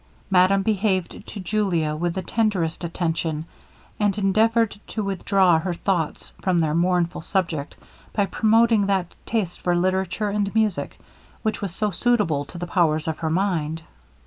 Madame 0.31 0.63
behaved 0.63 1.27
to 1.27 1.39
Julia 1.39 1.95
with 1.95 2.15
the 2.15 2.23
tenderest 2.23 2.83
attention, 2.83 3.45
and 3.99 4.17
endeavoured 4.17 4.79
to 4.87 5.03
withdraw 5.03 5.59
her 5.59 5.75
thoughts 5.75 6.31
from 6.41 6.59
their 6.59 6.73
mournful 6.73 7.21
subject 7.21 7.75
by 8.11 8.25
promoting 8.25 8.87
that 8.87 9.13
taste 9.27 9.59
for 9.61 9.75
literature 9.75 10.29
and 10.31 10.55
music, 10.55 10.97
which 11.43 11.61
was 11.61 11.75
so 11.75 11.91
suitable 11.91 12.45
to 12.45 12.57
the 12.57 12.65
powers 12.65 13.07
of 13.07 13.19
her 13.19 13.29
mind. 13.29 13.83